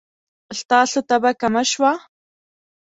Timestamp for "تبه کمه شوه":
1.09-1.91